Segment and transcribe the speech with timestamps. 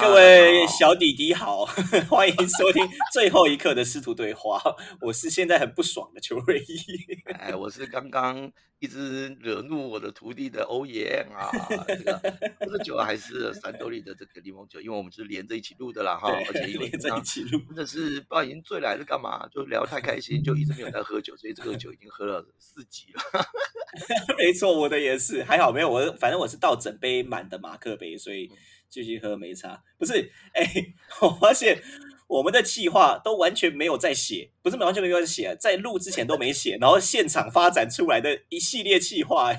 [0.00, 1.66] 各位小弟弟好，
[2.08, 4.58] 欢迎收听最后一刻的师徒对话。
[5.02, 11.50] 我是现在很不爽的邱瑞义， 哎，我是刚刚一直惹怒我的徒弟的欧耶啊。
[11.86, 12.20] 这个
[12.60, 23.20] 这个酒还是三兜里的这个柠檬酒，因为我们是连着一起录的啦哈，而且连在一起录，真的是不知道已经醉了还是干嘛，就聊太开心，就一直没有在喝酒，所以这个酒已经喝了四级了。
[24.38, 28.50] 没错，我的也是，还好没有我，反正我是倒整杯满的马克杯，所以。
[28.90, 30.32] 继续喝没差，不是？
[30.52, 30.66] 哎，
[31.22, 31.80] 我发现
[32.26, 39.54] 我们的计划都完全没有在写，不是完全没有在写，在录之前都没写，然后现场发展出来的一系列计划，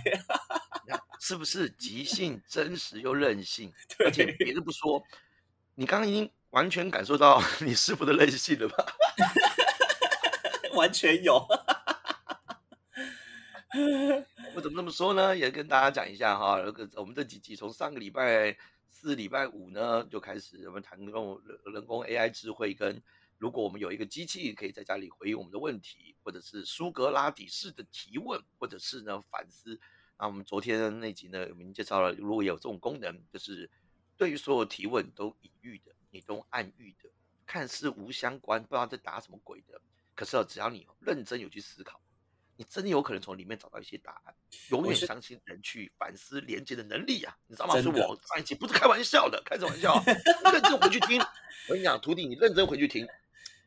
[1.19, 3.71] 是不是即兴、真实又任性？
[3.99, 5.01] 而且别的不说，
[5.75, 8.85] 你刚刚已经完全感受到你师傅的任性了吧？
[10.75, 11.47] 完全有。
[14.55, 15.37] 我怎么这么说呢？
[15.37, 18.57] 也跟大家讲一下哈，那个我们这几集从上个礼拜。
[19.01, 21.41] 自礼拜五呢，就开始我们谈用
[21.73, 23.01] 人工 AI 智慧，跟
[23.39, 29.79] 如果我们有一个机器可以在家里回应我们的问题，或者是苏格拉底式的提问，或者是呢反思。
[30.19, 33.67] 那我们昨天那集呢，我们介绍了，如果有这种功能，就是
[34.15, 37.09] 对于所有提问都隐喻的，你都暗喻的，
[37.47, 39.81] 看似无相关，不知道在打什么鬼的，
[40.13, 41.99] 可是只要你认真有去思考。
[42.55, 44.35] 你真的有可能从里面找到一些答案。
[44.69, 47.35] 永远相信人去反思连接的能力啊！
[47.47, 47.81] 你知道吗？
[47.81, 50.03] 是我上一期不是开玩笑的，开什么玩笑？
[50.51, 51.19] 认真回去听。
[51.67, 53.07] 我跟你讲，徒弟，你认真回去听。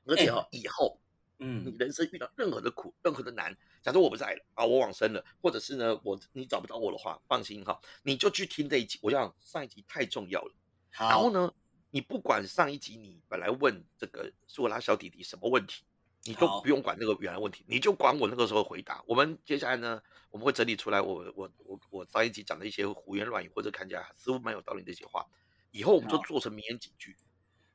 [0.07, 1.01] 而且哈，以后，
[1.39, 8.99] 嗯，你人生遇到任何的苦、任何的难，假如我不在了啊，我往生了，或者是呢，我你找不到我的话，放心哈，你就去听这一集。
[9.03, 10.55] 我想上一集太重要了。
[10.93, 11.53] 然后呢，
[11.91, 15.85] 你不管上一集你本来问这个苏拉小弟弟什么问题。
[16.25, 19.03] 你都不用管那个原来问题，你就管我那个时候回答。
[19.07, 25.27] 我们接下来呢，我们会整理出来我我我我上一集讲的一些胡言乱语，或者看起来似乎蛮有道理的一些话，
[25.71, 27.15] 以后我们就做成名言警句。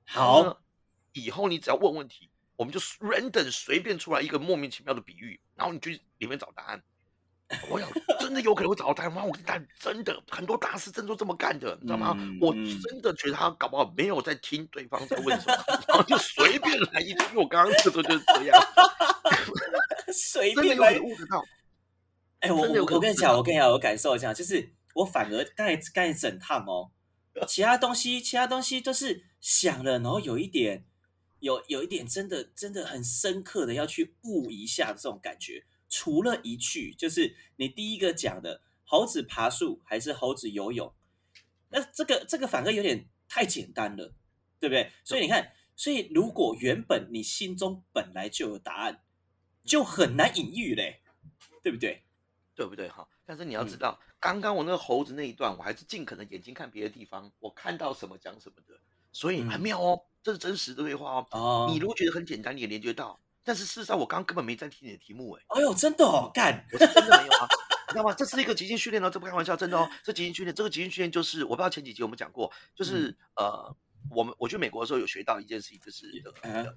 [0.05, 0.61] 好，
[1.13, 6.83] 以后你只要问问题，我们就 random 随便出来一个莫名其妙的比喻，然后你去里面找答案。
[7.69, 7.89] 我想
[8.19, 9.23] 真的有可能会找到答案吗？
[9.23, 12.15] 我跟你讲，真的很多大师真的都这么干的，你知道吗？
[12.39, 17.25] 我真的觉得他搞不好没有在听对方在问什么，然后就随便来一句。
[17.29, 18.61] 因为我刚刚这候就是这样，
[20.13, 21.43] 随便来悟得到。
[22.41, 26.91] 哎，我我我跟你讲，我跟你讲，我感受一下，就是我反而刚才刚才整趟哦，
[27.47, 30.85] 其他东西其他东西都是想了，然后有一点
[31.39, 35.65] 有有一点真的真的很深刻的要去悟一下这种感觉。
[35.89, 40.93] 除了一句，就是你第一个讲的猴子爬树还是猴子游泳，
[41.69, 44.13] 那这个这个反而有点太简单了，
[44.59, 44.91] 对不对？
[45.03, 49.03] 所以你看，所以如果原本你心中本来就有答案，
[49.63, 51.01] 就很难隐喻嘞，
[51.63, 52.03] 对不对？
[52.55, 52.87] 对不对？
[52.89, 58.79] 哈，但是你要知道，刚刚我那个猴子那一段，我还是尽可能眼睛看别的地方，我看到什么讲什么的，
[59.11, 61.27] 所以很妙哦，这是真实的对话哦。
[61.31, 63.19] 哦，你如果觉得很简单，你也连接到。
[63.49, 67.47] 但是事实上，我刚刚根本没在听你的题目，哎，哎呦，真的哦，干，我是真的没有啊，
[67.89, 68.13] 你知道吗？
[68.13, 73.75] 这是一个即兴训练哦，这不开玩笑，真的哦， 这即兴训练，这个即兴训练就是，我不知道前几集我们讲过，就是呃，
[74.11, 76.05] 我们我去美国的时候有学到一件事情，就是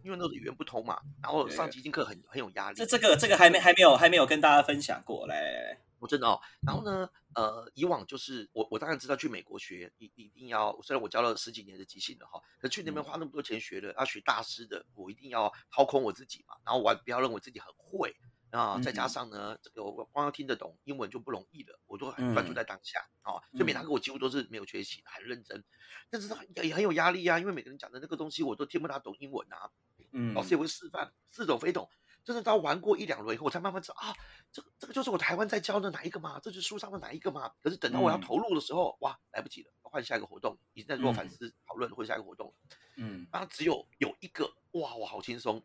[0.03, 2.77] 因为那个语言不通嘛，然后上即兴课很很有压力。
[2.79, 5.79] 这这个这个还没还没有还没有跟大家分享过，来来来。
[6.03, 18.13] 我真的哦，然后呢，呃，以往就是我我当然知道去美国学一一定要，虽然我教了十几年的即兴的哈，可去那边花那么多钱学的，要学大师的，我一定要掏空我自己嘛，然后我不要认为自己很会。
[18.51, 25.65] 啊，再加上呢，这个我光要听得懂英文就不容易了，我都很专注在当下啊，所以每堂课我几乎都是没有缺席，很认真，
[26.11, 26.29] 但是
[26.63, 29.71] 也很有压力啊，因为每个人讲的那个东西我都听不大懂英文啊，
[30.13, 31.89] 嗯，老师也会示范似懂非懂。
[32.25, 34.15] 真的到玩过一两轮以后，我才慢慢知道啊，
[34.53, 37.53] 这个这个就是我台湾在教的哪一个嘛，这是书上的哪一个嘛。
[37.61, 42.55] 可是等到我要投入的时候，哇，来不及了，换下一个活动，已经在做反思讨论或者下一个活动。
[42.97, 45.61] 嗯，然后只有有一个，哇，我好轻松，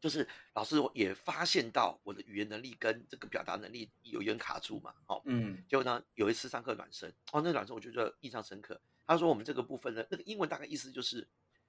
[0.00, 8.80] 就是老师也发现到我的语言能力跟这个表达能力有一点卡住嘛，哦，嗯，结果呢，有一次上课暖身，哦，那暖身我觉得印象深刻。
[9.06, 11.28] 他说我们这个部分呢，那个英文大概意思就是。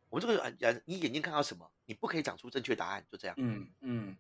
[0.10, 3.36] 我们这个人，你眼睛看到什么，你不可以讲出正确答案，就这样。
[3.38, 4.18] 嗯嗯，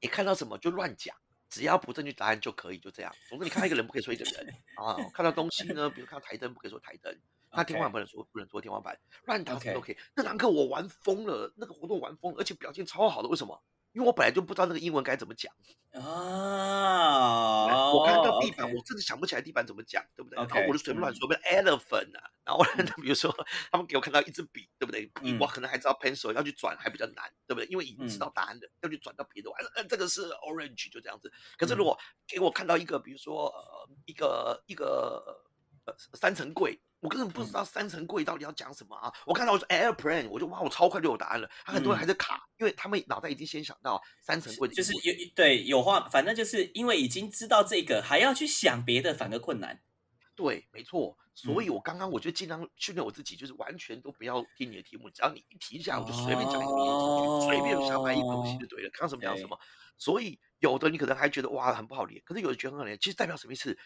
[0.00, 1.16] 你看到什么就乱讲，
[1.48, 3.14] 只要不正确答案就可以，就这样。
[3.28, 7.16] 总之，你看到一个人不可以说一个人 啊，看到东西呢，比如看到台灯不可以说台灯，
[7.52, 9.96] 那天花板不能说不能说天花板，乱讲什么都可以。
[10.14, 13.62] 那堂课我玩疯了，那个活动玩疯，而且表现超好的，为什么？
[13.92, 15.50] 因为我本来就不知道那个英文该怎么讲
[15.92, 17.90] 啊！
[17.90, 20.36] 我看到地板，我真的想不起来地板怎么讲，对不对？
[20.36, 22.64] 然后我就随便乱说，比如 elephant 啊，然后
[23.02, 23.34] 比如说
[23.70, 25.06] 他们给我看到一支笔，对不对？
[25.20, 27.66] 笔我可能还知道 pencil 要去转还比较难，对不对？
[27.66, 31.30] 因为已经知道答案的，要去转到别的，呃，这个是 orange 就这样子。
[31.58, 35.22] 可是如果给我看到一个，比如说呃，一个一个
[35.84, 39.12] 呃三层柜，我根本不知道三层柜到底要讲什么啊！
[39.24, 41.48] 我看到我说 airplane，我就哇，我超快就有答案了。
[41.64, 49.80] 他很多人还在卡，因为他们脑袋已经先想到三层柜，就是有对有话，反正就是因为已经知道这个，还要去想别的，反而困难。
[50.38, 51.18] 对，没错。
[51.34, 59.58] 所以我刚刚我就尽量训练我自己，就是完全都不要听你的题目，只要你一提一下，我就随便讲一个，随便瞎掰一个东西就对了，看什么讲什么。
[59.96, 63.76] 所以有的你可能还觉得哇很不好连，可是有的觉得很好连，其实代表什么意思？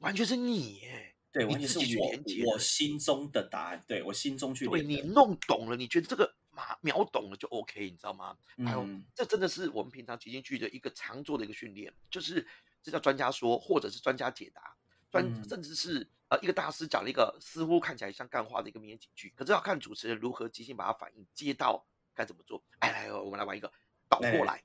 [0.00, 8.36] 完全是你耶，对，完全是我我心中的答案，对我心中去对你弄懂了，你觉得这个马秒懂了就 OK，你知道吗？
[8.64, 12.46] 还有这真的是我们平常即兴剧的一个常做的一个训练，就是
[12.82, 14.73] 这叫专家说，或者是专家解答，
[15.22, 16.08] 专甚至是。
[16.28, 21.84] 呃，一个大师讲了一个似乎看起来像干话的一个名言警句，可是要看主持人如何即兴把它反应接到
[22.14, 22.64] 该怎么做。
[22.78, 23.70] 哎，来，我们来玩一个
[24.08, 24.64] 倒过来，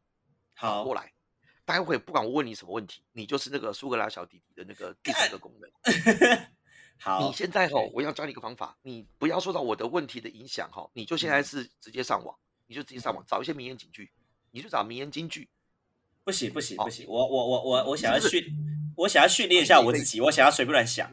[0.53, 1.11] 好过来。
[1.65, 5.69] 待会不管我问你什么问题，你就是那个苏格拉小弟弟的那个第三个功能。
[6.97, 12.33] 好， 你现在哈，我要教你一个方法，你不要受到我的问题的影响哈，你就现在是直接上网，
[12.67, 14.09] 你就直接上网找一些名言警句，
[14.51, 15.49] 你就找名言金句。
[16.23, 18.43] 不行不行不行，我我我我我想要训，
[18.99, 21.09] 我想要训练一下我自己，我想要随便乱想。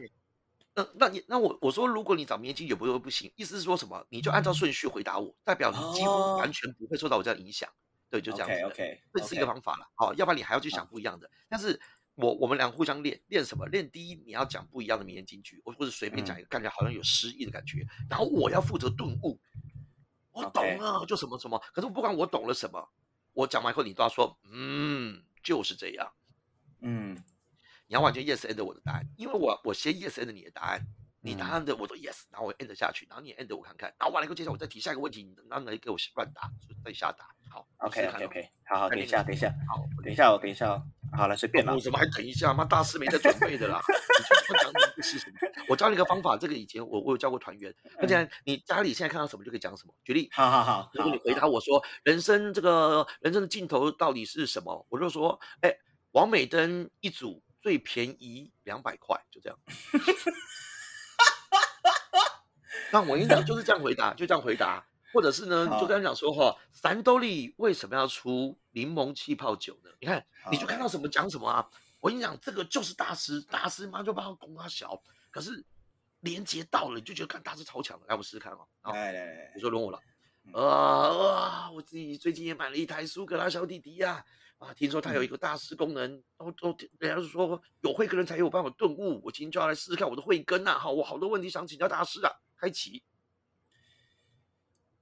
[0.75, 4.05] 那那你那我我说，如果你找明金也不会不行，意思是说什么？
[4.09, 7.69] 你就按照顺序回答我，代表你几乎完全不会受到我这样影响。
[8.09, 8.61] 对，就这样子。
[8.65, 9.87] OK，这是一个方法了。
[9.95, 11.29] 好，要不然你还要去想不一样的。
[11.49, 11.79] 但是
[12.15, 13.65] 我我们俩互相练练什么？
[13.67, 17.85] 练第一，你要讲不一样的名言金句，或或者随便讲一个，感觉好像有诗意的感觉。
[18.09, 19.39] 然后我要负责顿悟，
[20.31, 21.57] 我懂了，就什么什么。
[21.73, 22.89] 可是不管我懂了什么，
[23.33, 26.26] 我讲完以后你都要说，嗯，就是这样，嗯。
[27.87, 30.85] 你要完全 yes and 我的答案，因为我我先 yes and 你的答案，
[31.21, 36.51] 你答案的我说 yes，然后我 end 下去，然后你 end 我看看，然后完了以后接下来我再提下一个问题，你然后来给我乱答，
[36.83, 37.25] 再瞎答。
[37.49, 40.83] 好，OK OK OK，好好等一下等一下，好，等一下我等一下哦，
[41.15, 41.73] 好了随便了。
[41.73, 42.53] 我怎么还等一下？
[42.53, 43.81] 妈大师没在准备的啦。
[44.49, 45.37] 你讲的是什么？
[45.69, 49.95] 我教你一个方法，这个以前我我有教过团员，而且你家里现在看到什么就可以讲什么。
[50.03, 55.73] 举例，好好好，如果你回答我说人生这个人生的尽头到底是什么，我就说，哎，
[56.11, 57.41] 王美灯一组。
[57.67, 59.59] 最便宜两百块，就这样。
[62.93, 69.91] 那我跟你讲就是这样回答，就这样回答，或者是呢，就跟他讲说哈，三兜里为什么要出柠檬气泡酒呢？
[69.99, 71.69] 你看，你就看到什么讲什么啊。
[71.99, 75.61] 我跟你讲，这个就是大师，大师嘛就把他拱他小，可是
[76.21, 78.05] 连接到了，你就觉得看大师超强了。
[78.07, 78.65] 来，我试试看哦。
[78.83, 79.99] 来来来，你说轮我了。
[80.53, 84.23] 啊啊，我自己最近也买了一台苏格拉小弟弟呀。
[84.57, 89.21] 啊，听说它有一个大师功能，都都人家是说有慧根人才有办法顿悟。
[89.23, 90.79] 我今天就要来试试看我的慧根呐！
[90.79, 92.31] 好，我好多问题想请教大师啊。
[92.55, 93.03] 开启，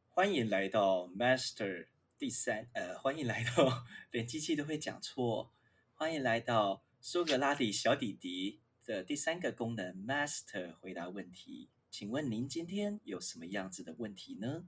[0.10, 1.88] 欢迎来到 Master
[2.18, 5.54] 第三，呃，欢迎来到连机器都会讲错。
[5.94, 11.70] 欢迎来到苏格拉底小弟弟的第三个功能 Master 回答问题。
[11.90, 14.66] 请问您今天有什么样子的问题呢？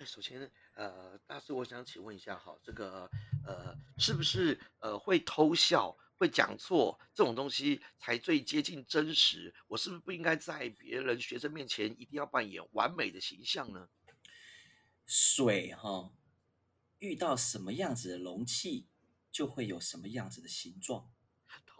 [0.00, 0.50] 首先。
[0.74, 3.08] 呃，大师，我想请问一下哈，这个
[3.46, 9.54] 呃，是不是呃会偷笑、会讲错这种东西才最接近真实？
[9.68, 13.88] 我是不是不应该在别人学生面前一定要扮演完美的形象呢？
[15.04, 16.10] 水哈，
[16.98, 18.86] 遇到什么样子的容器，
[19.30, 21.12] 就会有什么样子的形状。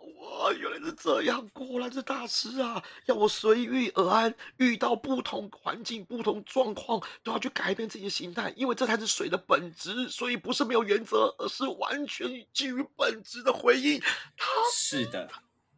[0.02, 1.47] 哇，原来是这样！
[1.52, 2.82] 果然是大师啊！
[3.06, 10.09] 要我随遇而安，遇到不同环境、不同状况，都要去改变自己的心态，因为这才是水的本质。
[10.09, 14.00] 所以不是没有原则，而是完全基于本质的回应。
[14.37, 15.30] 他是的。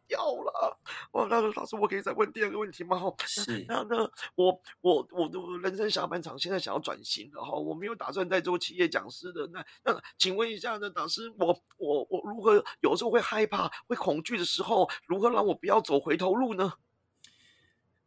[0.07, 0.77] 要了，
[1.11, 1.25] 我！
[1.27, 2.99] 那老师，我可以再问第二个问题吗？
[2.99, 3.65] 哈， 是。
[3.67, 3.97] 那那
[4.35, 9.47] 我我我的人生下半场现在想要转型了哈，我没有打算再做企业讲师的。
[9.47, 16.73] 那那请问一下呢，导师，我我我如何有时候会害怕、会恐惧的时候，如何让我不要走回头路呢？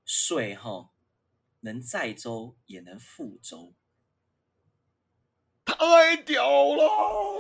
[0.05, 0.91] 水哈，
[1.61, 3.75] 能载舟也能覆舟，
[5.65, 7.39] 太屌了！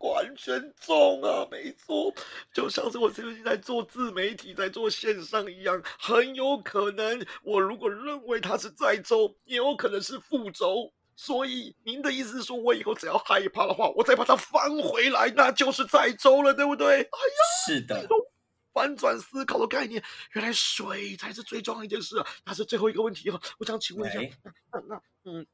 [0.00, 2.12] 完全重啊，没错，
[2.52, 10.92] 就像是我最近在做自媒体，在做线上一样，很有可能我如果认为它是在周，也有可能是覆周。
[11.16, 17.02] 所以您的意思是说，我以后只要害怕的话，我再把它翻回来，那就是在周了，对不对？
[17.02, 17.06] 哎呀，
[17.66, 18.08] 是的，
[18.72, 20.02] 反转思考的概念，
[20.32, 22.26] 原来水才是最重要一件事啊。
[22.46, 24.20] 那是最后一个问题哈，我想请问一下，
[24.72, 25.46] 那那嗯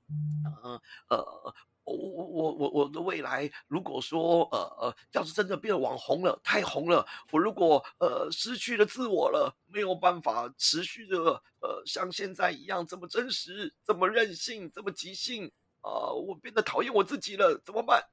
[0.63, 1.55] 呃呃。
[1.87, 11.17] 我我我我我的未来，如果说呃呃，要是真的变网红了，太红了，我如果呃失去了自我了，没有办法持续的
[11.61, 15.47] 呃像现在一样这么真实，这么任性，这么即兴
[15.81, 18.09] 啊，我变得讨厌我自己了，怎么办？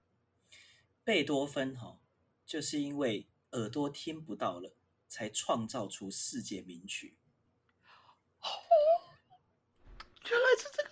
[1.04, 1.98] 贝多芬哈，
[2.46, 4.76] 就是因为耳朵听不到了，
[5.08, 7.18] 才创造出世界名曲。
[8.40, 8.46] 哦
[10.30, 10.83] 原来是这。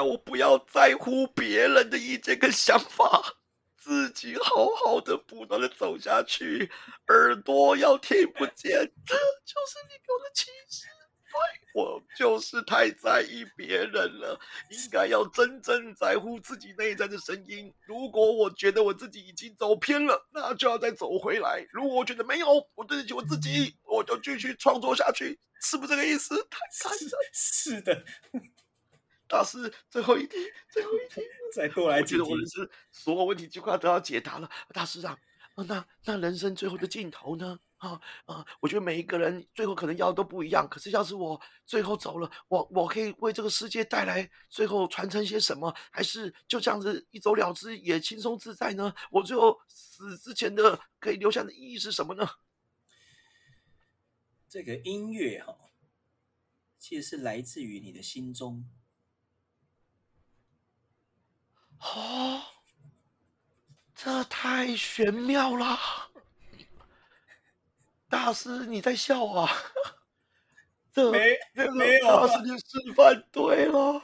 [0.00, 3.36] 我不要在乎别人的意见跟想法，
[3.76, 6.70] 自己好好的不断的走下去，
[7.08, 8.70] 耳朵要听不见，
[9.06, 10.86] 这就是你给我的启示。
[11.30, 14.40] 对我就是太在意别人了，
[14.70, 17.70] 应该要真正在乎自己内在的声音。
[17.86, 21.66] 如果我觉得我自己已经走偏了，那就要再走回来。
[21.70, 26.34] 如果我觉得没有，我对得起我自己，我就继续创作下去，是不是这个意思？
[26.50, 27.10] 太残忍。
[27.34, 28.04] 是的。
[29.28, 30.36] 大师，最后一题，
[30.70, 31.20] 最后一题，
[31.54, 32.20] 再多来几题。
[32.22, 34.50] 我觉得我人生所有问题就快都要解答了。
[34.72, 35.16] 大师啊，
[35.54, 37.58] 那那人生最后的尽头呢？
[37.76, 40.68] 啊啊，我觉得每一个人最后可能要都不一样。
[40.68, 45.72] 可是要是我最后走了，我我可以为这个世界带来最后传承些什么？
[45.92, 48.92] 还是就这样子一走了之，也轻松自在呢？
[49.12, 52.28] 我最后死之前的可以留下的意义是什么呢？
[54.48, 55.56] 这个音乐哈，
[56.78, 58.68] 其实是来自于你的心中。
[61.80, 62.42] 哦，
[63.94, 65.78] 这太玄妙了！
[68.08, 69.48] 大师你在笑啊？
[70.92, 71.38] 这没
[71.74, 72.06] 没有？
[72.06, 74.02] 大师你示范对了，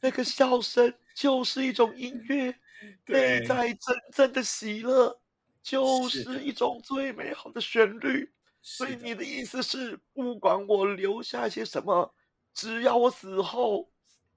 [0.00, 2.58] 那个笑声就是一种音乐，
[3.06, 5.20] 内在真正的喜乐
[5.62, 8.32] 就是一种最美好的旋律。
[8.60, 12.14] 所以你的意思是，不管我留下些什么，
[12.54, 13.90] 只要我死后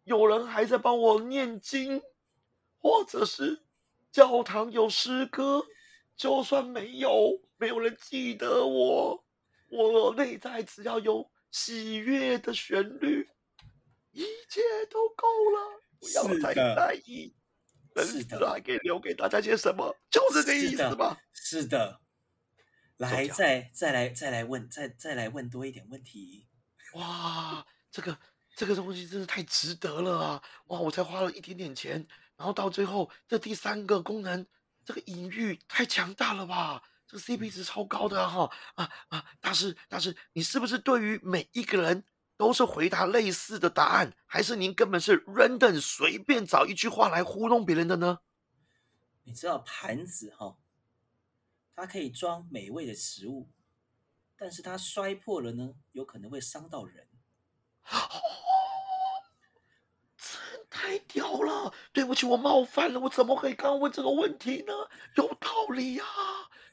[0.04, 2.02] 有人还在帮我念经。
[2.86, 3.64] 或者是
[4.12, 5.66] 教堂有诗歌，
[6.16, 9.26] 就算没有，没有人记得我，
[9.72, 13.28] 我内在只要有喜悦的旋律，
[14.12, 14.62] 一切
[14.92, 17.34] 都够了，不要太在意。
[17.96, 19.96] 人生还可以留给大家些什么？
[20.12, 21.20] 就是这意思吧。
[21.34, 22.02] 是的，
[22.98, 26.46] 来，再再来，再来问，再再来问多一点问题。
[26.94, 28.16] 哇，这个
[28.56, 30.44] 这个东西真是太值得了啊！
[30.68, 32.08] 哇，我才花了一点点钱。
[32.38, 34.46] 然后到最后，这第三个功能，
[34.84, 36.84] 这个隐喻太强大了吧？
[37.08, 39.26] 这个 CP 值超高的哈啊啊！
[39.40, 42.04] 大师大师，你是不是对于每一个人
[42.36, 48.20] 都是回答类似的答案，还是您根本是 random 随便找一句话来糊弄别人的呢？
[49.24, 50.58] 你知道盘子哈，
[51.76, 53.50] 它可以装美味的食物，
[54.36, 57.08] 但是它摔破了呢，有可能会伤到人。
[60.78, 61.72] 太屌了！
[61.94, 63.00] 对不起，我冒犯了。
[63.00, 64.74] 我怎么可以刚问这个问题呢？
[65.16, 66.04] 有道理呀，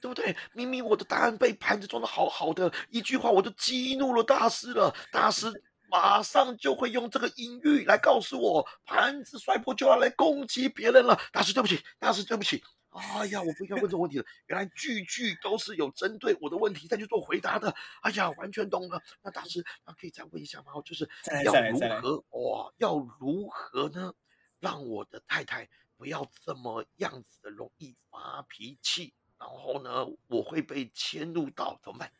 [0.01, 0.37] 对不对？
[0.53, 4.93] 明明我的答案被盘子装的好好的，一句话我就激怒了大师了。
[5.13, 5.47] 大师
[5.89, 11.17] 马上就会用这个音域来告诉我，盘子摔破就要来攻击别人了。
[11.31, 12.61] 大师，对不起，大师，对不起。
[12.93, 14.25] 哎呀，我不应该问这个问题了。
[14.47, 17.75] 原来句句都是有针对我的问题再去做回答的。
[18.03, 19.03] 哎呀，完全懂了。
[19.23, 20.73] 那大师，那可以再问一下吗？
[20.85, 21.09] 就是
[21.45, 22.73] 要如何哇？
[22.77, 24.15] 要如何呢？
[24.61, 32.13] 让我的太太不要这么样子的容易发脾气，然后呢，我会被迁入到怎么办？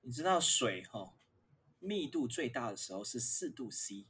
[0.00, 1.14] 你知道水哈
[1.78, 4.06] 密度最大的时候是四度 C，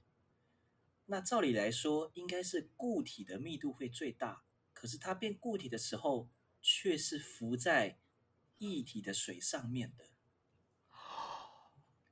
[1.06, 4.42] 那照理来说应该是固体的密度会最大。
[4.80, 6.30] 可是它变固体的时候，
[6.62, 7.98] 却是浮在
[8.58, 10.08] 液体的水上面的。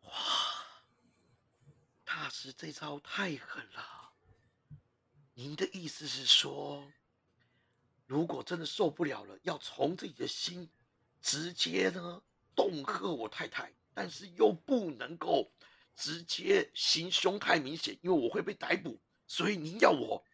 [0.00, 0.11] 哇！
[2.02, 4.12] 大师这招太狠了。
[5.35, 6.90] 您的意思是说，
[8.04, 10.68] 如果真的受不了了，要从自己的心
[11.23, 12.20] 直接呢
[12.56, 15.52] 恫吓我太太，但是又不能够
[15.94, 19.00] 直接行凶太明显，因为我会被逮捕。
[19.28, 20.25] 所以您要我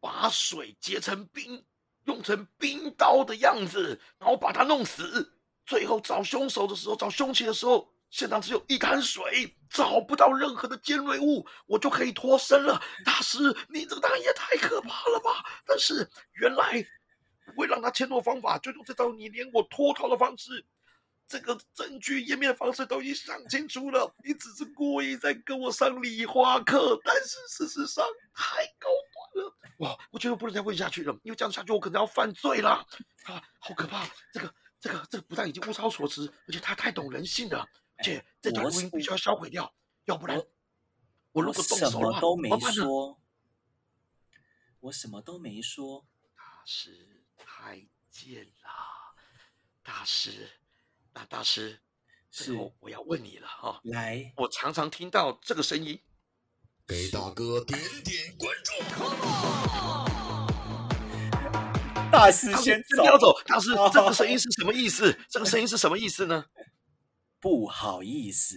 [0.00, 1.64] 把水结成冰。
[2.08, 5.30] 弄成冰刀的样子，然后把他弄死。
[5.66, 12.80] 最后找凶手的时候，找凶器的时候，现场只有一滩水，找不到任何的尖锐物，我就可以脱身了。
[13.04, 15.44] 大师，你这个答案也太可怕了吧！
[15.66, 16.08] 但是
[16.40, 16.82] 原来
[17.56, 20.64] 为让他迁怒方法，最终这招，你连我脱逃的方式，
[21.28, 24.12] 这个证据页面的方式都已经想清楚了。
[24.24, 28.04] 你只是故意在跟我上理化课，但是事实上
[28.34, 29.56] 太高端了。
[29.78, 29.98] 哇！
[30.10, 32.84] 我觉得不能再问下去了，因为这样下去我可能要犯罪了
[33.24, 33.42] 啊！
[33.60, 34.08] 好可怕！
[34.32, 37.68] 这个、这个、这个不但已经物超所值，而且他太懂人性了。
[37.96, 39.72] 而且这段录音必须要销毁掉，
[40.06, 40.40] 要不然
[41.32, 43.20] 我如果动手了，都没说，
[44.80, 46.06] 我什么都没说。
[46.36, 49.14] 大师太贱了，
[49.82, 50.48] 大师，
[51.18, 51.80] 那大师，
[52.30, 53.80] 是我要问你了哈。
[53.82, 56.00] 来，我常常听到这个声音。
[56.86, 58.72] 给大哥点点关注。
[62.12, 65.18] 大师先不要走，大师，这个声音是什么意思？
[65.28, 66.44] 这个声音是什么意思呢？
[67.40, 68.56] 不好意思。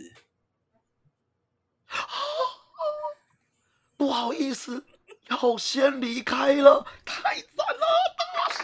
[3.98, 4.86] 不好意思，
[5.30, 7.88] 要先离开了，太赞了，
[8.36, 8.64] 大师。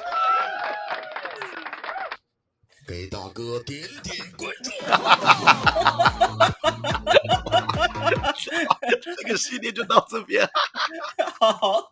[2.88, 4.72] 给大哥点点关注。
[9.02, 10.50] 这个系列就到这边。
[11.38, 11.90] 好。